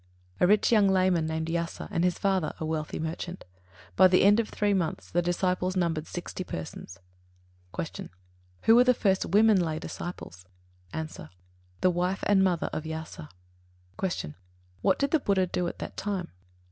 [0.39, 3.45] A rich young layman, named Yasa, and his father, a wealthy merchant.
[3.95, 6.93] By the end of three months the disciples numbered sixty persons.
[7.75, 7.85] 74.
[7.85, 8.09] Q.
[8.63, 10.47] Who were the first women lay disciples?
[10.91, 11.03] A.
[11.81, 13.29] The mother and wife of Yasa.
[13.99, 14.07] 75.
[14.17, 14.33] Q.
[14.83, 16.29] _What did the Buddha do at that time?